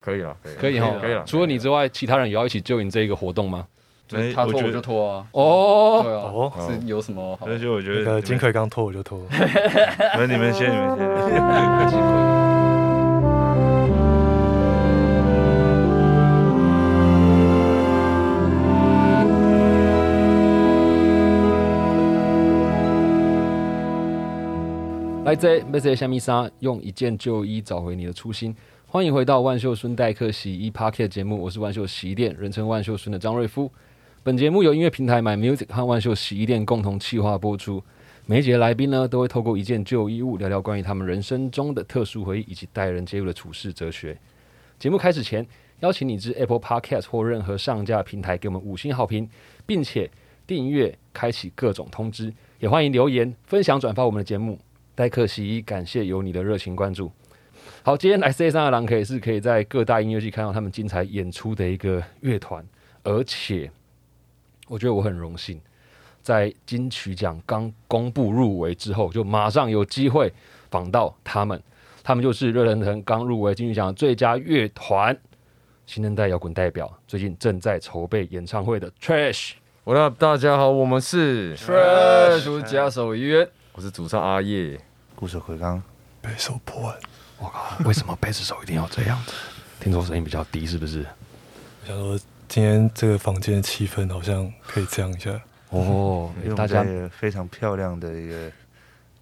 [0.00, 1.22] 可以了，可以了，可以哈，可以了。
[1.26, 3.66] 除了你之外，其他人也要一起救你这一个活动吗？
[4.08, 5.26] 就是他拖我就拖啊。
[5.32, 7.46] 哦，对啊，哦是有什么好？
[7.46, 12.00] 而且我觉那个得金奎刚拖我就拖， 你们你们先，你们先。
[25.26, 28.56] 来这 m s 虾米莎，用一件旧衣找回你的初心。
[28.92, 33.70] 欢迎回到万秀孙代客洗衣 Parket 节目，我是万秀洗衣店，人称万秀孙的张瑞夫。
[34.24, 37.80] 本节目由音乐平台 My Music 和万秀洗衣店共同企划播出。
[38.26, 44.18] 每一节来宾呢，都会透过一件旧衣物聊聊关于他们人生中的特殊回忆，以及待人接物的处事哲学。
[44.76, 45.46] 节目开始前，
[45.78, 49.30] 邀请你至 Apple Podcast 或任何上架平台给我们五星好评，
[49.64, 50.10] 并且
[50.48, 54.58] 订阅、开启各种通知，也欢迎留言分享、转发我们的节目。
[54.96, 57.12] 代客洗衣，感谢有你的热情关注。
[57.82, 62.62] 好，今天来 C 三的狼可以是可以在各大音乐剧看到他们精彩演出的一个乐团，
[63.02, 63.70] 而且
[64.68, 65.58] 我觉得我很荣幸，
[66.20, 70.30] 在金曲奖刚公布入围之后，就马上有机会
[70.70, 71.60] 访到他们。
[72.02, 75.18] 他们就是热腾腾刚入围金曲奖最佳乐团，
[75.86, 79.52] 新生代摇滚代表，最近正在筹备演唱会的 Trash。
[79.84, 84.78] 我的大家好，我们是 Trash 加手医院，我是主唱阿叶。
[85.14, 85.82] 鼓手奎刚，
[86.20, 86.94] 背手破完。
[87.40, 89.32] 我靠，为什么贝斯手一定要这样子？
[89.80, 91.06] 听说声音比较低，是不是？
[91.82, 95.40] 我想说，今天这个房间的气氛好像可以这样一下。
[95.70, 98.52] 哦因为，大家非常漂亮的一个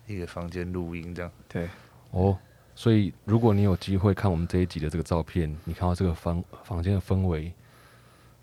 [0.07, 1.31] 一个房间录音，这样。
[1.47, 1.69] 对，
[2.11, 2.37] 哦，
[2.75, 7.53] 所以如果你有机会看我们这一集的这个照片，你看到这个房房间的氛围，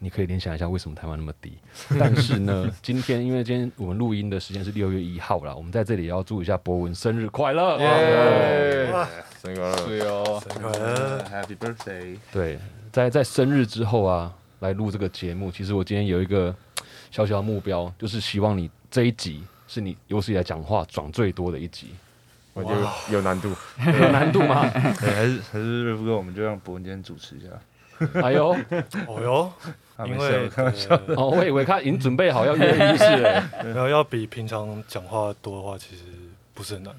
[0.06, 1.58] 你可以联想一下为什么台湾那么低。
[2.00, 7.80] 但是呢，今天因为今天我们录音的时间是六月一号啦，我们在这里也要祝一下博文生日快乐。
[7.80, 8.94] 耶，
[9.42, 9.86] 生日快乐！
[9.88, 12.18] 对哦，生日快乐！Happy birthday！
[12.32, 12.60] 对，
[12.92, 16.56] 在在生日之后啊，来录这个节目，其实我今天有一个
[17.10, 21.88] 小小的目标，就是希望你这一集是你有史以来讲话转最多的一集。
[22.54, 23.50] 我觉得有难度。
[23.84, 24.70] 有难度吗？
[25.02, 27.48] 对，还是还是瑞夫哥，我们就让博文今天主持一下。
[28.22, 28.56] 哎呦，
[29.08, 29.54] 哦哟，
[29.96, 30.50] 啊因为
[31.16, 36.04] 哦，我以为他已经准备好要跃跃欲试了， 没有要比平常讲话多的话，其实
[36.54, 36.94] 不是很难。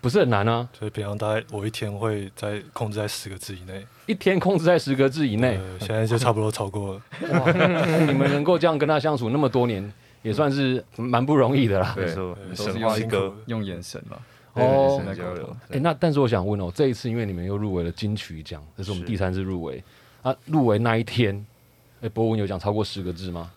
[0.00, 5.56] 不是很难啊，所以平常大概我一天会在控制在十个字以内，一天控制在十个字以内。
[5.58, 7.02] 呃，现在就差不多超过了。
[7.38, 7.52] 哇，
[8.04, 9.92] 你们能够这样跟他相处那么多年，
[10.22, 11.92] 也算是蛮不容易的啦。
[11.94, 14.16] 对神话一哥辛苦了，用眼神嘛，
[14.54, 15.00] 哦。
[15.70, 19.80] 哎、那但是我想问哦，这一次因为你们又入围了金曲奖，这是我们第三次入围
[20.22, 20.34] 啊。
[20.46, 21.44] 入围那一天，
[22.00, 23.50] 哎、博文有讲超过十个字吗？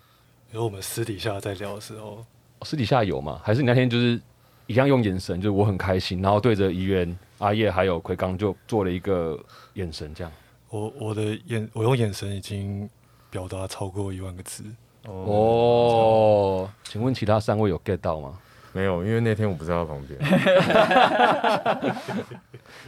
[0.52, 2.24] 因为我们私底下在聊的时候，
[2.59, 3.42] 哦私底下有吗？
[3.44, 4.20] 还是你那天就是
[4.68, 9.38] 一样用眼神，就是我很开心，然后对着怡园、阿叶还有奎刚就做了一个
[9.74, 10.31] 眼神，这样。
[10.70, 12.90] 我我的眼我用眼神已经
[13.30, 14.64] 表达超过一万个字。
[15.03, 18.40] 哦，请问其他三位有 get 到吗？
[18.75, 20.19] 没有，因为那天我不在他旁边。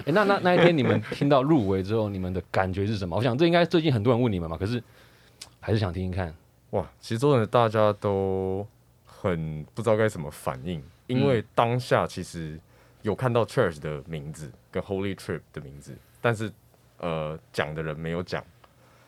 [0.06, 3.16] 哎、那那那一天你们听到入围之后，你们的感觉是什么？
[3.16, 4.84] 我想这应该最近很多人问你们嘛，可是
[5.62, 6.34] 还是想听听看。
[6.72, 8.68] 哇，其实真的大家都
[9.06, 12.60] 很不知道该怎么反应，因为当下其实
[13.02, 16.52] 有看到 Church 的名字跟 Holy Trip 的名字，但是
[16.98, 18.44] 呃讲的人没有讲。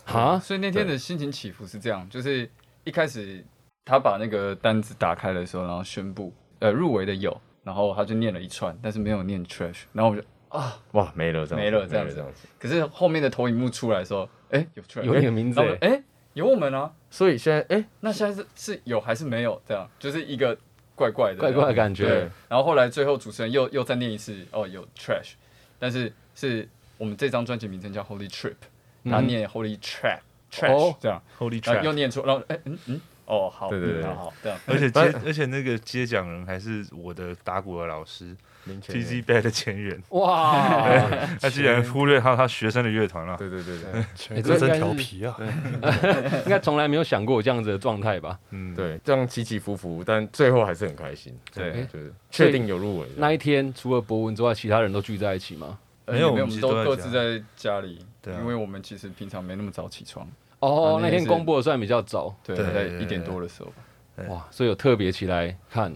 [0.05, 2.49] 哈，所以那天的心情起伏是这样，就是
[2.85, 3.43] 一开始
[3.83, 12.15] 他把那个单子打开的时候，然后宣布呃入围的有，然后他就念了一串，但是没有念 trash，然后我就啊哇，没了这样，没了这样子。
[12.15, 12.47] 这样子。
[12.59, 16.01] 可是后面的投影幕出来的时候， 哎有 trash，有你的名字哎
[16.33, 19.61] 有我们啊，所以现在哎、那现在是是有还是没有？
[19.67, 20.57] 这样就是一个
[20.95, 22.07] 怪怪的怪怪的感觉。
[22.07, 25.33] 对，然后后来最后主持人又又再念一次，哦，有 trash，
[25.79, 28.55] 但是是我们这张专辑名称叫 Holy Trip，
[29.03, 29.11] 嗯。
[29.11, 30.19] 他念 Holy Trap
[30.51, 30.95] trash、哦。
[30.99, 34.33] 这样，Holy 然后又念出，然后哎嗯嗯哦好，对对对嗯好
[34.65, 38.35] 而且接而且那个接奖人还是我的打鼓的老师
[38.81, 41.07] T Z Bad 的前缘，哇，
[41.39, 43.37] 他竟然忽略他他学生的乐团了。
[43.37, 45.35] 对对对对 哎全哥真调皮啊！
[46.45, 48.37] 应该从来没有想过有这样子的状态吧？
[48.51, 51.35] 嗯，对，这样起起伏伏，但最后还是很开心。
[51.53, 53.07] 对就是确定有入围。
[53.15, 55.77] 那一天除了博文之外，其他人都聚在一起吗？
[56.05, 60.27] 没有我们都各自在家里，因为我们其实平常没那么早起床，
[60.59, 65.93] 哦，那天公布的算比较早，对，对在一点多的时候吧，哇，所以有特别起来看。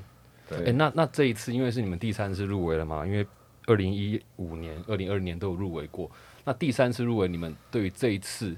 [0.50, 3.06] 对哎，那那这一次因为是你们第三次入围了嘛？
[3.06, 3.25] 因为
[3.65, 6.12] 二零一五年、二零二年都有入围过，
[6.44, 8.56] 那第三次入围，你们对于这一次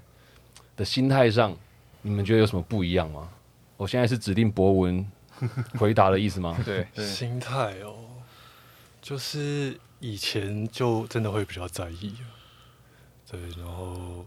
[0.76, 1.56] 的心态上，
[2.02, 3.30] 你们觉得有什么不一样吗？
[3.78, 5.06] 我现在是指定博文
[5.78, 6.58] 回答的意思吗？
[6.66, 7.96] 对，心态哦，
[9.00, 12.26] 就是以前就真的会比较在意啊，
[13.30, 14.26] 对，然后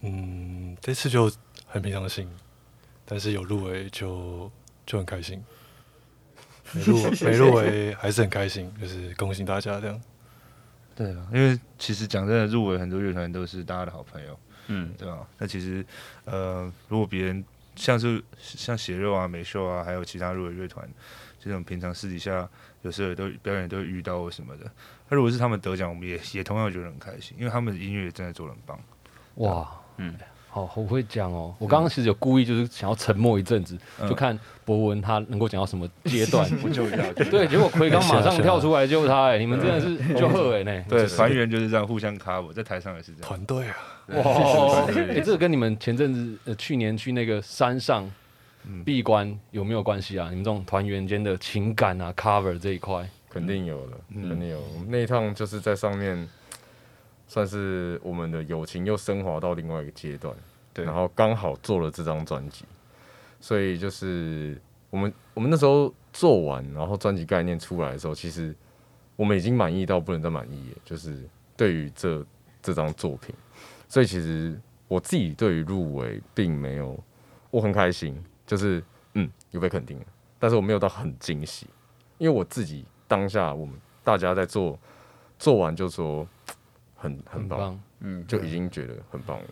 [0.00, 1.30] 嗯，这次就
[1.66, 2.28] 很平常心，
[3.04, 4.50] 但是有入围就
[4.84, 5.42] 就很开心，
[6.72, 10.00] 没入没入围还是很开心，就是恭喜大家这样。
[10.94, 14.38] 对啊，因为其实讲真的，入围很多乐团都是大家的好朋友，
[14.68, 15.26] 嗯，对吧？
[15.38, 15.84] 那其实
[16.24, 17.44] 呃，如果别人
[17.74, 20.88] 像是像血肉啊、美秀啊，还有其他入围乐团，
[21.38, 22.48] 这种平常私底下
[22.80, 24.64] 有时候也都表演都会遇到或什么的。
[25.08, 28.80] 那如果是他们得奖，我们也也同样觉得很开心，因为他们的音乐真的做的很棒。
[29.34, 30.14] 哇，嗯嗯，
[30.48, 31.54] 好，我会讲哦。
[31.58, 36.48] 我刚刚其实有故意就是想要沉默一阵子，嗯就看博文他能够讲到什么阶段。
[36.60, 40.84] 不救一下，对，结果奎刚马上 跳出来救他，哎，你们真的是就贺哎呢。
[40.88, 43.28] 对，团员就是这样互相 cover，在台上也是这样。
[43.28, 43.76] 团队啊，
[44.22, 48.10] 哇， 对哎，这个跟你们前阵子呃去年去那个山上
[48.68, 50.28] 嗯闭关有没有关系啊？
[50.30, 54.60] 你们这种团员间的情感啊，cover 这一块，肯定有了，嗯肯定有。
[54.74, 56.28] 我们那一趟就是在上面，
[57.26, 60.34] 算是我们的友情又升华到另外一个阶段。
[60.72, 60.84] 对。
[60.84, 62.64] 然后刚好做了这张专辑，
[63.40, 68.54] 所以就是我们我们那时候做完，然后专辑概念出来的时候，其实
[69.16, 71.22] 我们已经满意到不能再满意了，就是
[71.56, 72.24] 对于这
[72.62, 73.34] 这张作品，
[73.88, 74.58] 所以其实
[74.88, 76.98] 我自己对于入围并没有，
[77.50, 78.82] 我很开心，就是
[79.14, 80.04] 嗯有被肯定了，
[80.38, 81.66] 但是我没有到很惊喜，
[82.18, 83.74] 因为我自己当下我们
[84.04, 84.78] 大家在做
[85.38, 86.26] 做完就说
[86.96, 89.44] 很很棒，嗯，就已经觉得很棒了。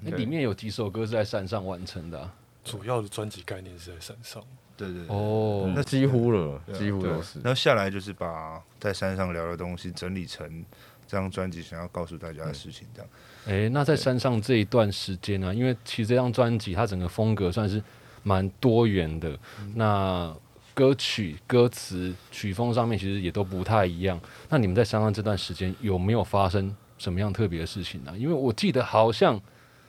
[0.00, 2.34] 那，里面有几首歌是在山上完成的啊。
[2.64, 4.42] 主要的专辑概念是在山上。
[4.76, 5.14] 对对对。
[5.14, 7.38] 哦，那几乎了，几乎都是。
[7.40, 10.64] 然后下来就是把在山上聊的东西整理成
[11.06, 13.10] 这张专辑想要告诉大家的事情，这样。
[13.46, 17.82] 哎，那在山上这一段时间呢、因为其实这张专辑它整个风格算是
[18.22, 19.38] 蛮多元的，
[19.74, 20.34] 那
[20.72, 24.18] 歌曲、歌词、曲风上面其实也都不太一样。
[24.48, 29.40] 那你们在山上这段时间有没有发生什么样特别的事情呢、因为我记得好像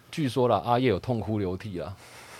[0.09, 1.95] 据说了，阿叶有痛哭流涕啊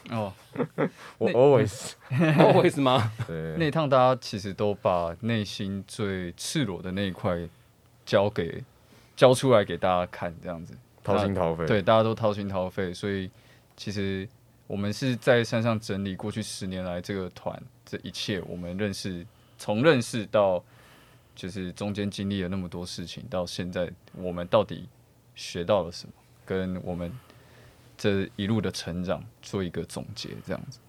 [0.09, 0.33] 哦，
[1.19, 3.11] 我 always，always 吗？
[3.27, 7.37] 对那一趟大家其实都把内心最赤裸的那一块
[8.03, 8.63] 交给
[9.15, 10.73] 交出来给大家看，这样子。
[11.03, 11.67] 掏心掏肺。
[11.67, 13.29] 对，大家都掏心掏肺，所以
[13.77, 14.27] 其实
[14.65, 19.23] 我们是在山上整理过去十年来这个团这一切，我们认识
[19.59, 20.63] 从认识到
[21.35, 24.87] 就是中间经历了那么多事情，到现在我们到底
[25.35, 26.13] 学到了什么，
[26.45, 27.11] 跟我们
[27.97, 30.79] 这一路的成长做一个总结，这样子。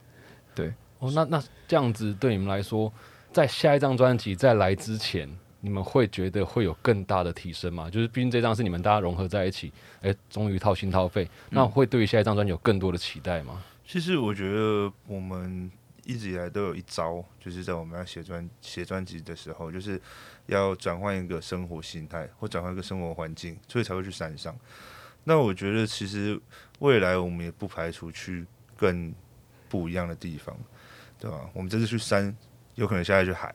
[0.54, 2.92] 对哦，那那这样子对你们来说，
[3.32, 5.28] 在下一张专辑再来之前，
[5.60, 7.90] 你们会觉得会有更大的提升吗？
[7.90, 13.62] 就是毕竟这张是你们大家融合在一起，哎、终于掏心掏肺，那会对于下一张专辑有更多的期待吗？
[13.86, 15.70] 其实我觉得我们
[16.04, 20.00] 一直以来都有一招，就是在我们要写专写专辑的时候，就是
[20.46, 24.54] 要转换一个生活心态或转换一个生活环境，所以才会去山上。
[25.24, 26.38] 那我觉得其实
[26.80, 28.44] 未来我们也不排除去
[28.76, 29.14] 更
[29.68, 30.54] 不一样的地方，
[31.18, 31.48] 对吧？
[31.54, 32.36] 我们这次去山，
[32.74, 33.48] 有可能下次去海，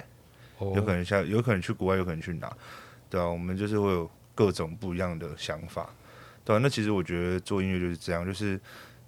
[0.58, 2.52] 哦有可能下有可能去国外，有可能去哪，
[3.10, 5.94] 对吧、我们就是会有各种不一样的想法，
[6.44, 8.60] 对吧、那其实我觉得做音乐就是这样，就是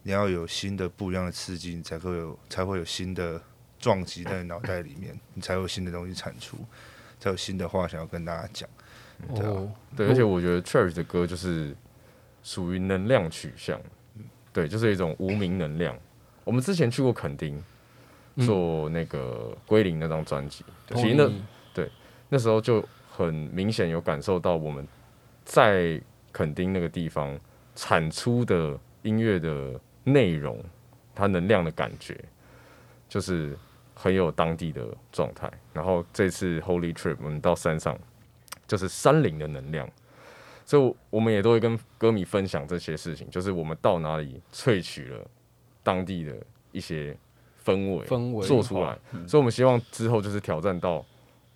[0.03, 3.42] 你要有新的不一样的刺激，你才会有才会有新的
[3.80, 6.57] 撞击在脑袋里面，你才有新的东西产出，
[7.19, 8.69] 才有新的话想要跟大家讲。
[9.36, 9.50] 对啊。
[9.50, 11.75] 哦，对，而且我觉得 Cherish 的歌就是
[12.44, 13.80] 属于能量取向，
[14.51, 15.98] 对，就是一种无名能量。
[16.43, 17.55] 我们之前去过垦丁
[18.36, 18.46] 嗯。
[18.46, 21.29] 做那个归零那张专辑，哦其实那
[21.74, 21.91] 对
[22.29, 24.88] 那时候就很明显有感受到我们
[25.43, 27.38] 在垦丁那个地方
[27.75, 30.63] 产出的音乐的内容，
[31.13, 32.20] 它能量的感觉，
[33.08, 33.58] 就是
[33.93, 35.51] 很有当地的状态。
[35.74, 37.98] 然后这次 Holy Trip 我们到山上，
[38.67, 39.89] 就是山林的能量，
[40.65, 45.25] 所以我们也都会跟歌迷分享这些事情，就是我们到哪里萃取了
[45.84, 46.36] 当地的
[46.72, 47.15] 一些
[47.63, 48.98] 氛围，氛围做出来。
[49.27, 51.05] 所以我们希望之后就是挑战到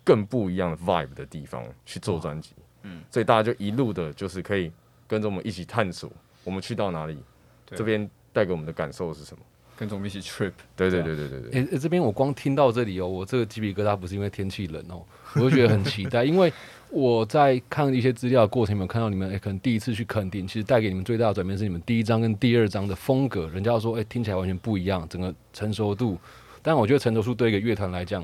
[0.04, 2.52] 更不一样的 vibe 的地方去做专辑。
[2.82, 4.70] 嗯所以大家就一路的，就是可以
[5.08, 6.08] 跟着我们一起探索，
[6.44, 7.20] 我们去到哪里，
[7.66, 9.42] 这边带给我们的感受是什么？
[9.78, 11.62] 跟着我们一起 trip，对对对对对对。
[11.64, 15.02] 诶这边我光听到这里哦，我这个鸡皮疙瘩不是因为天气冷哦，
[15.36, 16.52] 我就觉得很期待， 因为
[16.90, 26.18] 我在看一些资料的过程，有没有看到你们诶、可能第一次去垦丁，其实带给你们最大的转变是你们第一章跟第二章的风格，人家说诶、听起来完全不一样，整个成熟度，
[26.62, 28.22] 但我觉得成熟度对一个乐团来讲，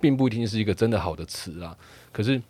[0.00, 1.76] 并不一定是一个真的好的词啊，
[2.12, 2.40] 可是。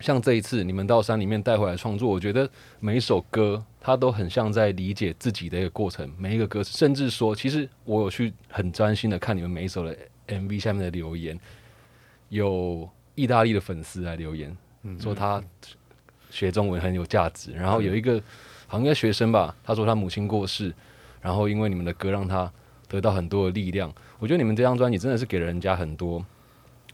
[0.00, 2.48] 像这一次你们到山里面带回来创作，我觉得
[2.80, 9.96] 每一首歌它都很像在理解自己的一个过程，每一个歌，甚至说，其实我有去很专心的看你们每一首的
[10.28, 11.38] MV 下面的留言，
[12.28, 14.54] 有意大利的粉丝来留言，
[14.98, 15.42] 说他
[16.30, 18.20] 学中文很有价值，然后有一个
[18.66, 20.74] 好像应该学生吧，他说他母亲过世，
[21.22, 22.52] 然后因为你们的歌让他
[22.88, 23.90] 得到很多的力量。
[24.18, 26.24] 我觉得你们这张专辑真的是给了人家很多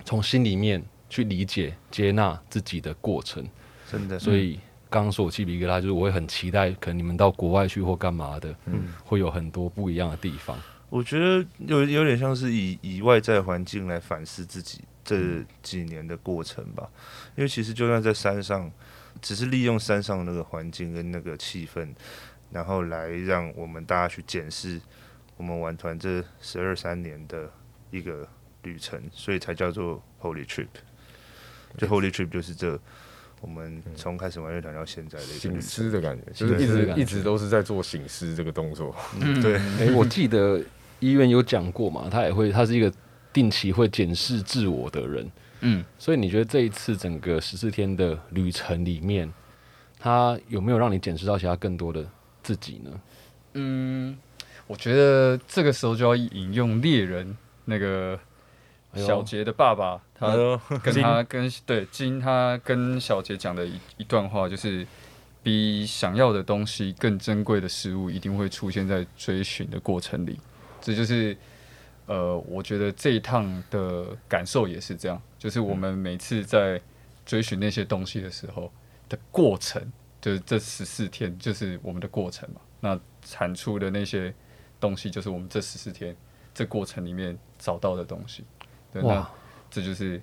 [0.04, 3.46] 从心里面去理解、接纳自己的过程。
[3.90, 10.56] 真的，所以刚刚说我去比格拉，就是我会很期待，可能你们到国外去或干嘛的，嗯，会有很多不一样的地方。
[10.88, 16.88] 我觉得有有点像是以以外在环境来反思自己这几年的过程吧，
[17.36, 18.70] 因为其实就算在山上，
[19.20, 21.88] 只是利用山上那个环境跟那个气氛，
[22.50, 24.80] 然后来让我们大家去检视
[25.36, 27.48] 我们玩团这十二三年的
[27.92, 28.28] 一个
[28.62, 30.68] 旅程，所以才叫做 Holy Trip。
[31.76, 32.78] 就 Holy Trip 就是这
[33.40, 35.60] 我们从开始玩乐团到现在的一个醒。
[35.60, 38.94] 狮的感觉，就是一直一直都是在做醒狮这个动作。
[39.20, 40.62] 嗯对，诶，我记得
[40.98, 42.92] 医院有讲过嘛，他也会，他是一个
[43.32, 45.30] 定期会检视自我的人。
[45.60, 49.30] 嗯，所以你觉得这一次整个十四天的旅程里面，
[49.98, 52.06] 他有没有让你检视到其他更多的
[52.42, 53.00] 自己呢？
[53.54, 54.16] 嗯，
[54.66, 58.18] 我觉得这个时候就要引用猎人那个
[58.94, 64.86] 小杰的爸爸，哎呦跟他跟对金他跟小杰讲的一一段话，就是
[65.42, 70.38] 比想要的东西更珍贵的事物，一定会出现在追寻的过程里。
[70.80, 71.36] 这就是
[72.06, 76.80] 呃，我觉得这一趟的感受也是这样，就是我们每次在
[77.24, 78.70] 追寻那些东西的时候
[79.08, 79.80] 的过程，
[80.20, 82.60] 就是这十四天就是我们的过程嘛。
[82.80, 84.34] 那产出的那些
[84.80, 86.16] 东西，就是我们这十四天
[86.52, 88.44] 这过程里面找到的东西。
[88.92, 89.02] 对，
[89.70, 90.20] 这就是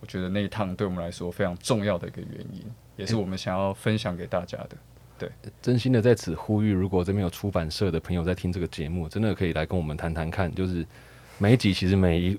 [0.00, 2.64] 我觉得那一趟对我们来说非常重要的一个原因，
[2.96, 4.76] 也是我们想要分享给大家的。
[5.18, 5.30] 对
[5.62, 10.54] 真心的在此呼吁，如果这边有出版社的朋友在听这个节目，真的可以来跟我们谈谈看。
[10.54, 10.86] 就是
[11.38, 12.38] 每一集其实每一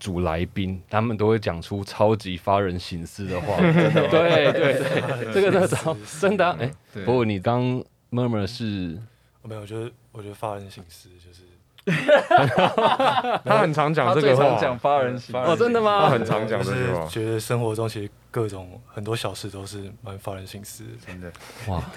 [0.00, 3.56] 组来宾，他们都会讲出超级发人省思的话。
[3.58, 6.56] 对 对对，这个真的超真的啊。
[6.60, 6.68] 哎、
[7.04, 8.98] 不过你刚 murmur 是
[9.44, 11.42] 没有，我觉得我觉得发人省思就是
[13.44, 16.10] 他很常讲这个话，最常讲发人省哦，真的吗他？
[16.10, 17.06] 很常讲就是这句话。
[17.06, 20.90] 觉得生活中其实各种很多小事都是蛮发人省思的。
[21.06, 21.32] 真的，
[21.68, 21.82] 哇，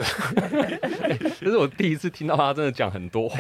[1.40, 3.38] 这是我第一次听到他真的讲很多话。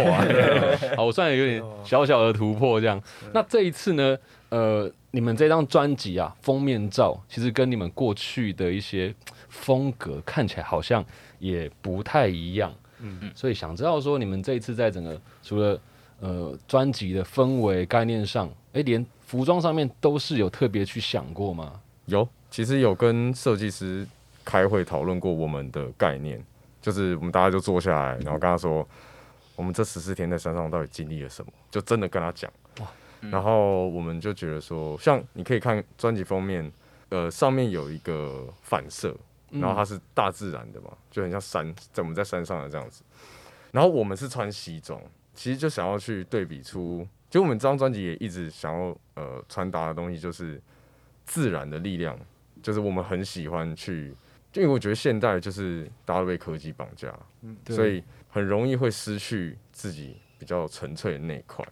[0.97, 3.01] 好，我算有点小小的突破这样。
[3.33, 4.17] 那这一次呢，
[4.49, 9.13] 呃，你们这张专辑啊，封面照其实跟你们过去的一些
[9.49, 11.03] 风格看起来好像
[11.39, 12.73] 也不太一样。
[13.03, 15.79] 嗯，所以想知道说，你们这一次在整个除了
[16.21, 21.81] 呃专辑的氛围概念上，哎，连服装上面都是有特别去想过吗？
[22.05, 24.07] 有，其实有跟设计师
[24.45, 26.41] 开会讨论过我们的概念，
[26.81, 28.87] 就是我们大家就坐下来，然后跟他说，
[29.57, 32.49] 我们这十四天在山上到底经历了什么，就真的跟他讲。
[33.29, 36.71] 然后我们就觉得说，像你可以看专辑封面，
[37.09, 39.15] 呃，上面有一个反射，
[39.51, 43.03] 然后它是大自然的嘛，就很像山，在我们在山上的这样子。
[43.71, 44.99] 然后我们是穿西装，
[45.33, 50.61] 其实就想要去对比出，就我们这张专辑也一直想要呃传达的东西，就是
[51.25, 52.17] 自然的力量，
[52.61, 54.13] 就是我们很喜欢去，
[54.51, 61.65] 就因为我觉得现代就是大家都被科技绑架，嗯所以很容易会失去自己比较纯粹的那一块。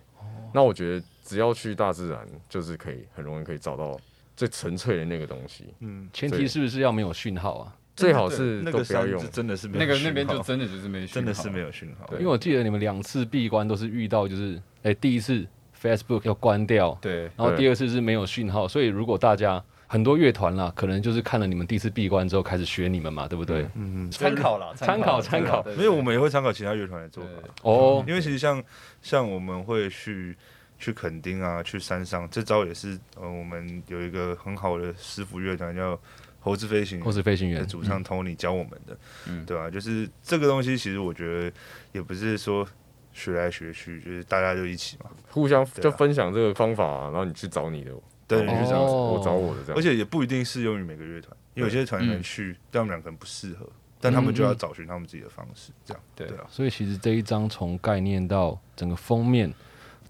[0.53, 3.99] 那我觉得只要去大自然，就是可以很容易可以找到
[4.35, 5.73] 最纯粹的那个东西。
[5.79, 7.75] 嗯，前提是不是要没有讯号啊？
[7.99, 11.13] 最好是那个都不要用真的是没有那个那边就真的就是没讯号。
[11.13, 15.45] 真的是没有讯号，因为我记得你们两次闭关都是遇到，就是哎、第一次
[15.81, 17.23] Facebook 要关掉，对。
[17.35, 23.63] 然后第二次是没有讯号，所以如果大家很多乐团啦，可能就是看了你们第一次闭关之后开始学你们嘛，对不对？
[23.75, 24.05] 嗯。
[24.05, 28.63] 嗯，参考啦，参考参考没有，我们也会参考其他乐团的做对法，哦，因为其实像
[29.01, 30.37] 像我们会去
[30.77, 35.99] 去垦丁啊，去山上，这招也是呃，我们有一个很好的师傅乐团叫
[36.39, 39.45] 猴子飞行猴子飞行员的主唱 Tony 教我们的，嗯。
[39.45, 41.51] 对吧、就是这个东西，其实我觉得
[41.91, 42.67] 也不是说
[43.13, 47.91] 学来学去，就是大家就一起嘛，互相就分享这个方法、然后你去找你的，
[48.27, 48.45] 对，哦。
[48.45, 48.93] 就是这样子。
[48.93, 49.13] 哦。
[49.17, 49.77] 我找我的这样。
[49.77, 53.69] 而且也不一定适用于每个乐团，因为有些团可能嗯去，但他们两个人不适合，
[53.99, 56.45] 但他们就要找寻他们自己的方式，这样对对啊。
[56.49, 59.53] 所以其实这一张从概念到整个封面，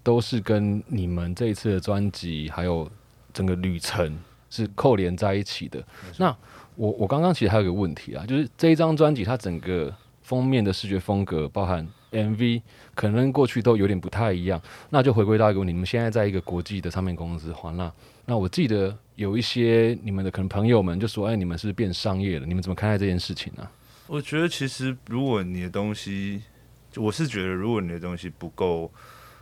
[0.04, 2.90] 都是跟你们这一次的专辑还有
[3.34, 4.18] 整个旅程
[4.50, 5.84] 是扣连在一起的。
[6.18, 6.36] 那
[6.76, 12.62] 我我刚刚其实还有一个问题啊，就是这一张专辑它整个封面的视觉风格，包含 MV，
[12.96, 14.62] 可能跟过去都有点不太一样。
[14.90, 17.92] 那就回归到一个问题，你们现在在一个国际的唱片公司华纳，
[18.26, 22.46] 那我记得有一些你们的可能朋友们就说，哎，你们是是变商业了？
[22.46, 23.68] 你们怎么看待这件事情呢、
[24.08, 26.42] 我觉得其实如果你的东西，
[26.96, 28.92] 我是觉得如果你的东西不够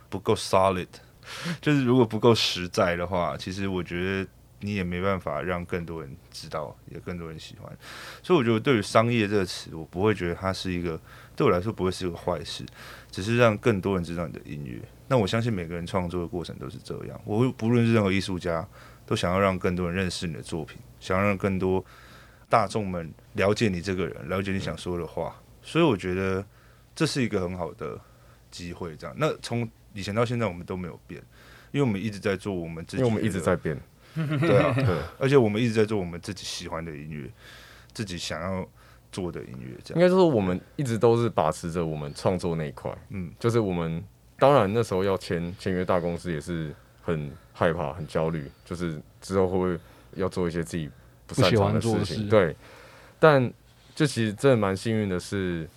[0.08, 0.88] 不够 solid，
[1.60, 4.28] 就是如果不够实在的话，其实我觉得
[4.60, 7.78] 你也没办法让更多人知道，也更多人喜欢。
[8.22, 11.00] 所以我觉得对于商业这个词，我不会觉得它是一个
[11.36, 12.64] 对我来说不会是个坏事，
[13.10, 14.80] 只是让更多人知道你的音乐。
[15.06, 17.20] 那我相信每个人创作的过程都是这样。
[17.24, 18.66] 我不论是任何艺术家，
[19.06, 21.82] 都想要让更多人认识你的作品，想要让更多
[22.48, 25.34] 大众们了解你这个人，了解你想说的话。
[25.62, 26.44] 所以我觉得
[26.94, 27.98] 这是一个很好的
[28.50, 28.96] 机会。
[28.96, 31.22] 这样，那从以前到现在，我们都没有变，
[31.72, 33.80] 因为我们一直在做我们自己，因为我们一直在变。
[34.40, 37.30] 对啊， 对，而且我们一直在做我们自己喜欢的音乐，
[37.92, 38.66] 自己想要
[39.12, 39.76] 做的音乐。
[39.84, 42.90] 这样，应该说我们一直都是把持着我们创作那一块。
[43.10, 44.02] 嗯，就是我们
[44.38, 49.78] 当然那时候要签签约大公司也是很害怕、很焦虑，就是之后会不会
[50.14, 50.90] 要做一些自己
[51.26, 52.28] 不擅长的事情。
[52.28, 52.54] 对，
[53.18, 53.52] 但
[53.94, 55.68] 就其实真的蛮幸运的是，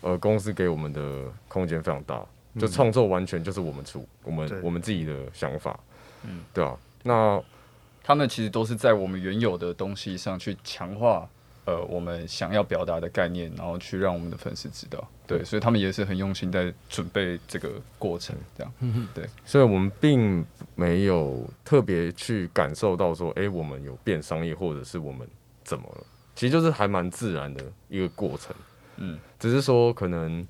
[0.00, 2.24] 呃，公司给我们的空间非常大，
[2.58, 5.78] 就创作完全就是我们出，我们我们自己的想法。
[6.24, 7.42] 嗯，对啊，那。
[8.08, 11.28] 他们其实都是在我们原有的东西上去强化，
[11.66, 15.06] 呃，我们想要表达的概念，然后去让我们的粉丝知道。
[15.26, 18.72] 对，所以他们也是很用心在准备这个过程，这样。
[19.12, 20.42] 对，所以我们并
[20.74, 25.28] 没有特别去感受到说，哎，我们有变商业，或者是我们
[25.62, 26.06] 怎么了？
[26.34, 28.56] 其实就是还蛮自然的一个过程。
[28.96, 30.48] 嗯，只是说可能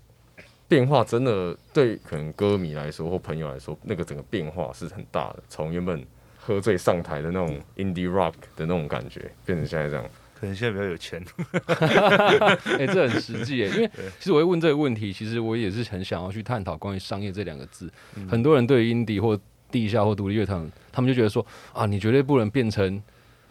[0.68, 6.06] 变化真的对可能歌迷来说或朋友来说，那个整个变化是很大的，从原本。
[6.48, 10.04] 喝醉上台的那种 indie rock 的那种感觉，变成现在这样，
[10.40, 11.22] 可能现在比较有钱。
[12.80, 17.92] 哎，这很实际哎，因为其实我会问这个问题，其实我也是很想要去探讨关于商业这两个字。
[18.26, 19.38] 很多人对于 indie 或
[19.70, 23.02] 地下或独立乐团，他们就觉得说啊，你绝对不能变成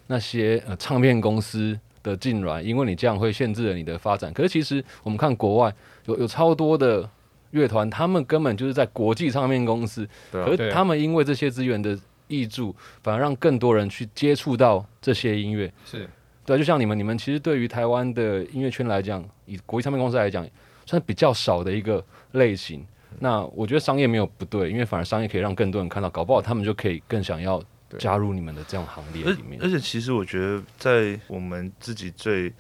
[0.08, 4.34] 那些呃唱片公司的进软，因为你这样会限制了你的发展。
[4.34, 5.72] 可是其实我们看国外
[6.08, 7.08] 有有超多的
[7.52, 11.96] 乐团，他们根本就是在国际唱片公司，可是他们因为这些资源的。
[12.28, 16.08] 译著反而让更多人去接触到这些音乐，是
[16.46, 20.48] 对，就像你们，你们其实对于台湾的音乐圈来讲，以国际唱片公司来讲，
[20.86, 22.86] 算是比较少的一个类型。
[23.20, 27.62] 那我觉得商业没有不对，因为反而商业可以让更多人看到，搞不好他们就可以更想要
[27.98, 29.60] 加入你们的这样行列里面。
[29.62, 32.54] 而且其实我觉得，在我们自己最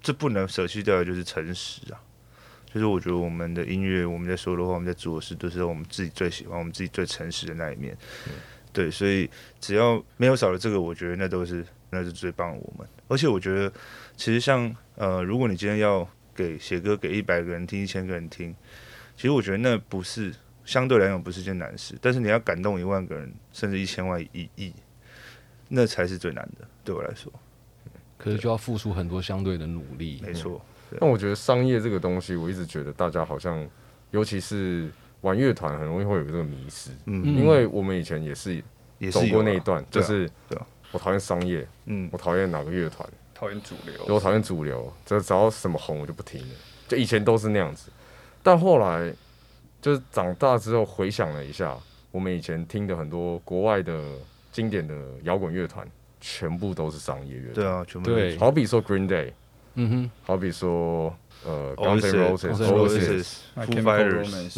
[0.00, 2.00] 最不能舍弃掉的就是诚实啊，
[2.72, 7.96] 就是我觉得我们的音乐，我们在说的话，我们在做的事，都是我们自己最喜欢、我们自己最诚实的那一面。
[8.74, 12.86] 对，所以只要没有少了这个，我觉得那都是那是最棒的我们。
[13.06, 13.72] 而且我觉得，
[14.16, 18.52] 其实像呃，如果你今天要给写歌给一百个人听、一千个人听，
[19.16, 20.34] 其实我觉得那不是
[20.64, 21.94] 相对来讲不是件难事。
[22.00, 24.74] 但是你要感动一万个人，甚至一千万、一亿，
[25.68, 26.66] 那才是最难的。
[26.82, 27.32] 对我来说，
[28.18, 30.20] 可是就要付出很多相对的努力。
[30.26, 30.60] 没错。
[31.00, 33.64] 那我觉得商业这个东西，我一直觉得大家好像，
[34.10, 34.90] 尤其是。
[35.24, 38.62] 玩乐团很容易会有这个迷失，嗯，因为我们以前也是
[39.10, 40.30] 走过那一段，就是
[40.92, 46.54] 我讨厌商业，嗯，我讨厌哪个乐团，讨厌主流，我讨厌主流，就只要什么红我就不听了，
[46.86, 47.90] 就以前都是那样子，
[48.42, 49.10] 但后来
[49.80, 51.74] 就是长大之后回想了一下，
[52.10, 53.98] 我们以前听的很多国外的
[54.52, 55.88] 经典的摇滚乐团，
[56.20, 59.32] 全部都是商业乐团，对啊，全部对，好比说 Green Day，
[59.74, 61.14] 嗯哼，好比说。
[61.46, 63.66] 呃，Guns N' Roses，My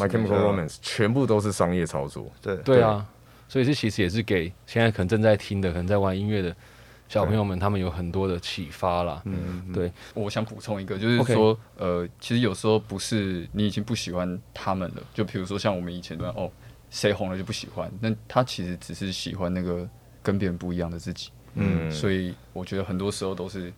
[0.08, 2.30] Chemical Romance，全部都是商业操作。
[2.40, 3.04] 对对啊，
[3.48, 6.54] 所以这其实也是给现在可能正在听的、可能在玩音乐的
[7.08, 9.20] 小朋友们，他们有很多的启发啦。
[9.24, 9.90] 嗯，对。
[10.14, 16.48] 我想补充一个，就是说，呃，其实有时候不是你已经不喜欢他们了，就比如说像我们以前的哦，
[16.88, 19.88] 谁红了就不喜欢，那他其实只是喜欢那个
[20.22, 21.30] 跟别人不一样的自己。
[21.54, 23.72] 嗯，所以我觉得很多时候都是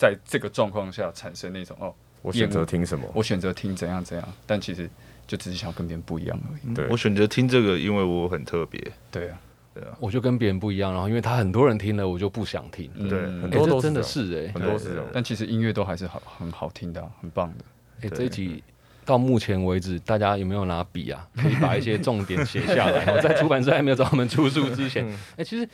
[0.00, 1.94] 在这个状况下产生那种哦。
[2.22, 3.04] 我选择听什么？
[3.14, 4.88] 我选择听怎样怎样，但其实
[5.26, 6.74] 就只是想跟别人不一样而已。
[6.74, 8.80] 对，我选择听这个，因为我很特别。
[9.10, 9.38] 对啊，
[9.74, 12.90] 对啊，我就跟别人不一样，然后因为他很多人听了，我就不想听。
[13.08, 15.02] 对，很多都真的是哎，很多是。
[15.12, 17.64] 但其实音乐都还是好很好听的，很棒的。
[18.02, 18.62] 哎，这一集
[19.06, 21.26] 到目前为止，大家有没有拿笔啊？
[21.36, 23.12] 可以把一些重点写下来。
[23.16, 25.66] 我在出版社还没有找我们出书之前，哎，其实。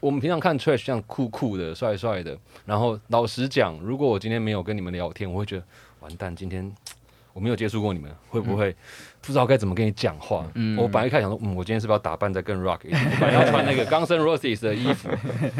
[0.00, 5.64] 我们平常看 Trash 像酷酷的、帅帅的，然后老实讲，如果我今天没有跟你们聊天，我会觉得
[6.00, 6.34] 完蛋。
[6.34, 6.72] 今天
[7.32, 8.72] 我没有接触过你们，会不会
[9.20, 10.48] 不知道该怎么跟你讲话？
[10.76, 15.08] 我本来一开始想说，嗯，我今天是不是要打扮的更 rock 一点， 本来要穿那个 Guns N' Roses 的衣服，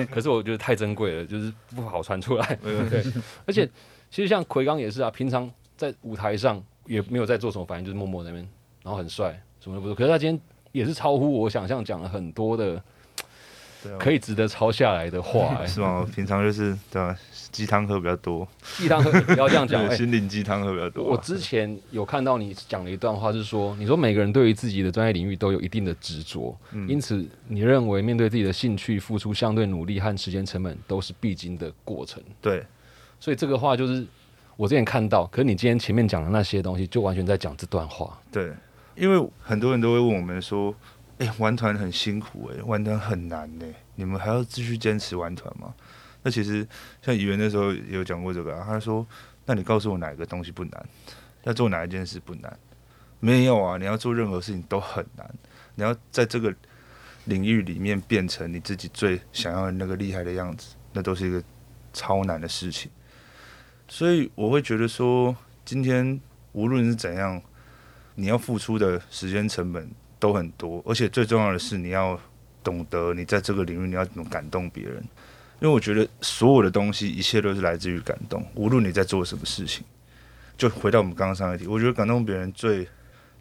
[0.08, 2.54] 可是我觉得太珍贵了，就是不好穿出来。
[2.62, 3.02] 对，
[3.44, 3.68] 而且
[4.08, 8.48] 其实像奎刚也是啊，平常在舞台上也没有在做什么反应，就是默默那边，
[8.84, 9.96] 然后很帅，什么都不做。
[9.96, 12.80] 可是他今天也是超乎我想象，讲了很多的。
[13.98, 16.06] 可以值得抄下来的话， 是吗？
[16.14, 17.16] 平常就是对吧？
[17.50, 21.04] 鸡汤喝比较多，鸡汤喝不要这样讲， 心灵鸡汤喝比较多。
[21.04, 26.54] 我之前有看到你讲了一段话，是说，你说每个人对于自己的专业领域都有一定的执着，
[26.86, 32.22] 因此你认为面对自己的兴趣，付出相对努力和时间成本都是必经的过程。
[32.42, 32.62] 对，
[33.18, 34.06] 所以这个话就是
[34.56, 38.18] 我之前看到，可是你今天前面讲的那些东西，就完全在讲这段话。
[38.30, 38.52] 对，
[38.94, 40.74] 因为很多人都会问我们说
[41.18, 45.74] ：“哎、玩团很辛苦哎、玩团很难呢、你们还要继续坚持玩团吗？”
[46.22, 46.66] 那其实
[47.00, 49.06] 像语言那时候也有讲过这个、啊，他说
[49.46, 50.86] ：“那你告诉我哪一个东西不难？
[51.44, 52.58] 要做哪一件事不难？
[53.20, 55.34] 没有啊，你要做任何事情都很难。
[55.76, 56.54] 你要在这个
[57.26, 61.42] 领域里面变成你自己最想要的那个厉害的样子，那都是一个
[61.92, 62.90] 超难的事情。
[63.86, 66.20] 所以我会觉得说，今天
[66.52, 67.40] 无论是怎样，
[68.16, 72.18] 你要付出的时间成本都很多，而且最重要的是你要
[72.62, 74.96] 懂得你在这个领域你要怎么感动别人。
[75.60, 79.84] 因为我觉得所有的东西，一切都是来自于感动，无论你在做什么事情。
[80.56, 82.86] 就回到我们刚刚上一题，我觉得感动别人最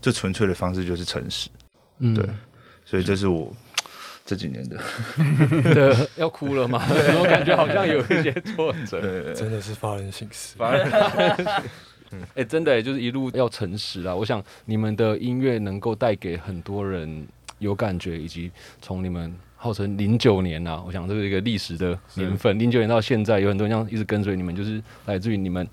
[0.02, 1.50] 最纯粹的方式就是诚实，
[2.00, 2.24] 嗯，对
[2.86, 3.52] 所以这是我
[4.24, 4.78] 这几年的。
[5.74, 6.84] 对，要哭了吗？
[6.90, 9.02] 我感觉好像有一些挫折。
[9.02, 10.56] 对真的是发人省思。
[12.36, 14.16] 哎、真的、就是一路要诚实啊！
[14.16, 17.28] 我想你们的音乐能够带给很多人
[17.60, 25.68] 有感觉，以及从你们号称零九年啊，我想这是一个历史的年份，零九年到现在，有很多人这样一直跟随你们，就是来自于你们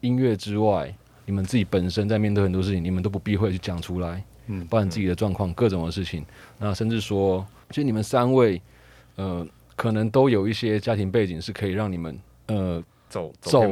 [0.00, 0.92] 音乐之外，
[1.24, 6.24] 你们自己本身在面对很多事情，你们都不避讳去讲出来，嗯包含自己的状况、各种的事情，
[6.58, 8.60] 那甚至说，其实你们三位，
[9.16, 9.46] 呃，
[9.76, 13.62] 可能都有一些家庭背景是可以让你们，呃，走走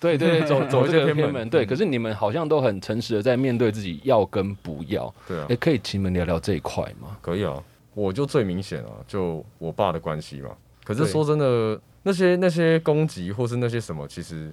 [0.00, 1.64] 对对对，走 走走一些偏门这个偏门，对。
[1.64, 5.12] 嗯可是你们好像都很诚实的在面对自己要跟不要。
[5.26, 7.16] 对啊哎、，可以请你们聊聊这一块吗？
[7.22, 7.62] 可以啊，
[7.94, 10.50] 我就最明显啊，就我爸的关系嘛。
[10.84, 14.52] 可是说真的，那些那些攻击或是那些什么，其实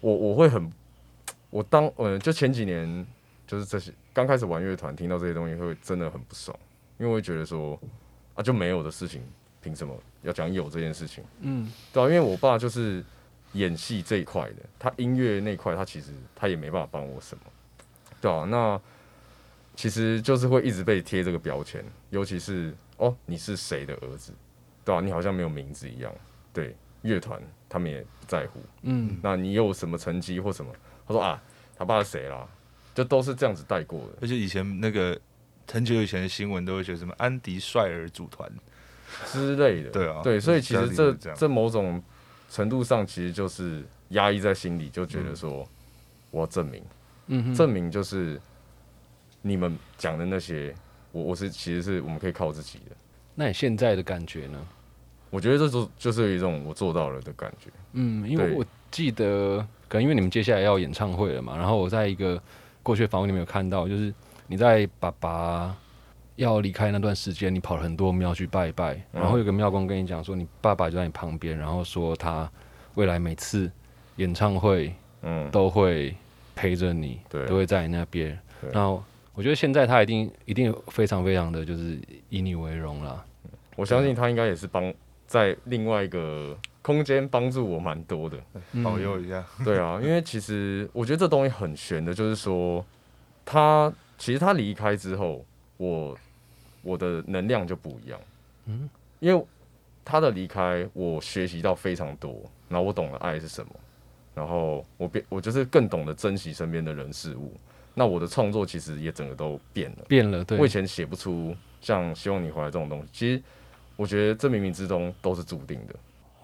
[0.00, 0.70] 我我会很，
[1.48, 3.06] 我当呃就前几年
[3.46, 6.54] 就是这些刚开始玩乐团，听到这些东西会真的很不爽，
[6.98, 7.78] 因为会觉得说
[8.34, 9.22] 啊就没有的事情，
[9.62, 11.24] 凭什么要讲有这件事情？
[11.40, 13.02] 嗯，对啊，因为我爸就是
[13.52, 17.44] 演戏这一块的，他音乐那一块他其实他也没办法帮我什么，
[18.20, 18.80] 对啊，那
[19.74, 24.32] 其实就是会一直被贴这个标签，尤其是哦你是谁的儿子，
[24.84, 26.12] 对啊，你好像没有名字一样，
[26.52, 30.72] 对，乐团他们也不在乎，嗯，那你有什么成绩或什么，
[31.06, 31.42] 他说啊
[31.76, 32.46] 他爸是谁啦，
[32.94, 35.18] 就都是这样子带过的而且以前那个
[35.70, 38.50] 很久以前的新闻都会觉得什么安迪帅儿组团，
[39.26, 42.02] 之类的，对啊对，所以其实这这这某种
[42.52, 45.66] 程度上其实就是压抑在心里，就觉得说
[46.30, 46.82] 我要证明。
[47.28, 48.38] 嗯哼，证明就是
[49.40, 50.74] 你们讲的那些，
[51.12, 52.96] 我我是其实是我们可以靠自己的。
[53.34, 54.58] 那你现在的感觉呢？
[55.30, 57.70] 我觉得这就就是有一种我做到了的感觉。
[57.92, 62.38] 嗯，因为我记得，可能因为你们接下来要演唱会了嘛，然后我在一个
[62.82, 64.12] 过去的访问里面有看到，就是
[64.46, 65.74] 你在爸爸
[66.36, 72.50] 要离开那段时间，你跑了很多庙去拜拜，然后有个庙公跟你讲说，你爸爸就在你旁边，然后说他
[72.94, 73.70] 未来每次
[74.16, 76.14] 演唱会嗯，都会
[76.54, 78.38] 陪着你，对都会在你那边。
[78.60, 79.02] 对然后
[79.34, 83.24] 我觉得现在他一定一定非常非常的就是以你为荣啦。
[83.76, 84.92] 我相信他应该也是帮
[85.26, 88.36] 在另外一个空间帮助我蛮多的。
[88.72, 89.44] 嗯保佑一下。
[89.64, 92.84] 对啊，因为其实我觉得这东西很玄的，就是说
[93.44, 95.44] 他其实他离开之后，
[95.76, 96.16] 我
[96.82, 98.20] 我的能量就不一样。
[98.66, 99.44] 嗯嗯，因为
[100.04, 103.72] 他的离开，我学习到非常多，然后我懂了爱是什么，
[104.34, 107.52] 然后我变我就是更懂得珍惜身边的人事物。
[107.94, 110.04] 那我的创作其实也整个都变了。
[110.08, 113.42] 变了，对我以，前写不出像希望你回来这种东西，其实
[113.96, 115.94] 我觉得这冥冥之中都是注定的。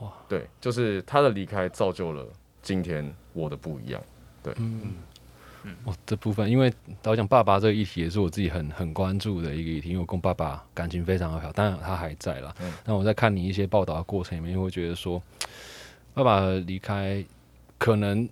[0.01, 2.27] 哇，对，就是他的离开造就了
[2.61, 4.03] 今天我的不一样。
[4.43, 4.95] 对嗯，
[5.85, 12.55] 哦，这部分因为老讲爸爸这个议题也是我自己很很关注的一个议题，因为我跟爸爸感情非常的好，当然他还在啦。
[12.61, 15.23] 嗯但我在看你一些报道的过程里面，会觉得说，
[16.15, 17.25] 爸爸的离开
[17.79, 18.29] 可能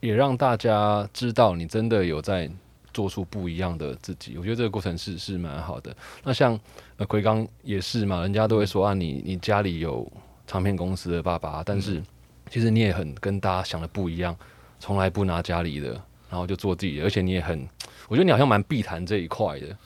[0.00, 2.50] 也让大家知道你真的有在
[2.92, 4.38] 做出不一样的自己。
[4.38, 5.94] 我觉得这个过程是是蛮好的。
[6.24, 6.58] 那像
[6.96, 10.10] 呃奎刚也是嘛，人家都会说啊，你你家里有
[10.46, 12.02] 唱片公司的爸爸，但是
[12.50, 14.34] 其实你也很跟大家想的不一样，
[14.78, 17.68] 从来不拿家里的，然后就做自己的，而且你也很，
[18.08, 19.76] 我觉得你好像蛮避谈这一块的。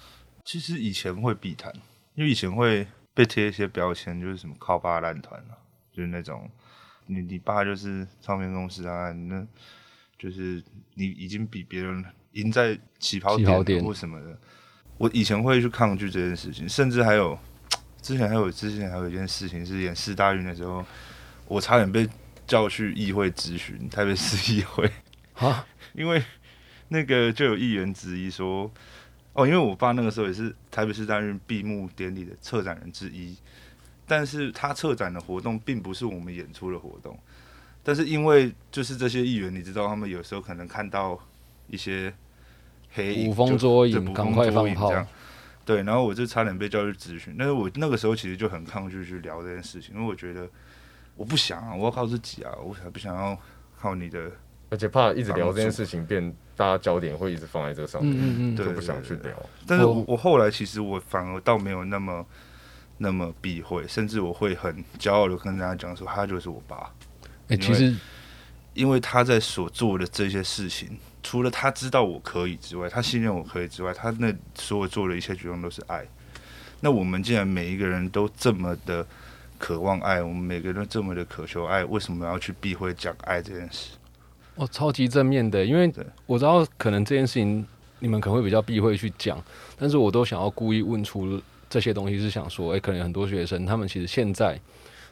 [0.44, 1.72] 其实以前会避谈，
[2.14, 5.55] 因为以前会被贴一些标签，就是什么靠爸烂团啊，
[5.92, 6.50] 就是那种
[7.07, 9.46] 你你爸就是唱片公司啊，那
[10.18, 10.62] 就是
[10.94, 14.38] 你已经比别人赢在起跑点或什么的。
[14.96, 17.38] 我以前会去抗拒这件事情，甚至还有
[18.03, 20.85] 之前还有之前还有一件事情是演四大运的时候，
[21.46, 22.09] 我差点被
[22.46, 24.90] 叫去议会咨询台北市议会。
[25.35, 26.22] 啊，因为
[26.88, 28.70] 那个就有议员质疑说，
[29.33, 33.37] 哦，因为我爸那个时候也是台北市担任闭幕典礼的策展人之一，
[34.07, 37.18] 但是他策展的活动并不是我们演出的活动，
[37.83, 41.18] 但是因为就是这些议员，你知道他们有时候可能看到
[41.68, 42.12] 一些
[42.92, 44.94] 黑影捕风捉影，对捕风赶快放炮捉影这。
[44.94, 45.07] 样。
[45.62, 50.48] 对，然后我就差点被叫去咨询，但是我那个时候其实就很抗拒去聊这件事情，因为我觉得
[51.14, 53.38] 我不想啊，我要靠自己啊，我才不想要
[53.79, 54.33] 靠你的，
[54.70, 59.33] 而且怕一直聊这件事情变，大家焦点会一直放在这上面，嗯嗯嗯，对就不想去聊。
[59.66, 62.24] 但是我我我后来其实我反而倒没有那么
[62.98, 66.90] 那么避讳，甚至我会很骄傲的跟大家讲说，他就是我爸，
[67.48, 67.94] 哎、其实
[68.74, 76.06] 因为他在所做的这些事情，除了他知道我可以之外，他信任我可以之外，他那所有做的一切举动都是爱。
[76.78, 79.04] 那我们既然每一个人都这么的
[79.59, 83.90] 渴望爱，我们每个人都这么的渴求爱，为什么要去避讳讲爱这件事？
[84.60, 85.90] 哦，超级正面的，因为
[86.26, 87.66] 我知道可能这件事情
[87.98, 89.42] 你们可能会比较避讳去讲，
[89.78, 94.60] 但是我都想要故意问出这些东西，是想说，哎、可能很多学生他们其实现在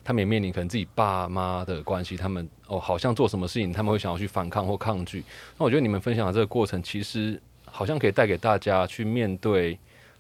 [0.04, 5.24] 他们也面临可能自己爸妈的关系，他们哦好像做什么事情他们会想要去反抗或抗拒。
[5.56, 9.72] 那我觉得你们分享的这个过程，其实好像可以带给大家去面对